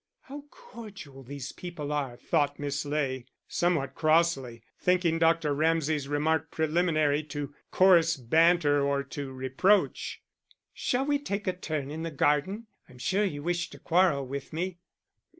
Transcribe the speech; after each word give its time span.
"How 0.21 0.45
cordial 0.49 1.21
these 1.21 1.51
people 1.51 1.91
are," 1.91 2.17
thought 2.17 2.57
Miss 2.57 2.85
Ley, 2.85 3.27
somewhat 3.47 3.93
crossly, 3.93 4.63
thinking 4.79 5.19
Dr. 5.19 5.53
Ramsay's 5.53 6.07
remark 6.07 6.49
preliminary 6.49 7.21
to 7.25 7.53
coarse 7.69 8.15
banter 8.17 8.81
or 8.83 9.03
to 9.03 9.31
reproach. 9.31 10.23
"Shall 10.73 11.05
we 11.05 11.19
take 11.19 11.45
a 11.45 11.53
turn 11.53 11.91
in 11.91 12.01
the 12.01 12.09
garden; 12.09 12.65
I'm 12.89 12.97
sure 12.97 13.23
you 13.23 13.43
wish 13.43 13.69
to 13.69 13.77
quarrel 13.77 14.25
with 14.25 14.51
me." 14.51 14.79